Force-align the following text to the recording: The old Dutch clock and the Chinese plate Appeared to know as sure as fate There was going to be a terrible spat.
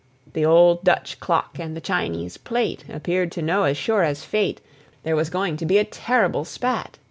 The 0.33 0.43
old 0.43 0.83
Dutch 0.83 1.19
clock 1.19 1.59
and 1.59 1.77
the 1.77 1.79
Chinese 1.79 2.35
plate 2.35 2.85
Appeared 2.89 3.31
to 3.33 3.41
know 3.43 3.65
as 3.65 3.77
sure 3.77 4.01
as 4.01 4.23
fate 4.25 4.59
There 5.03 5.15
was 5.15 5.29
going 5.29 5.57
to 5.57 5.65
be 5.67 5.77
a 5.77 5.83
terrible 5.83 6.43
spat. 6.43 6.97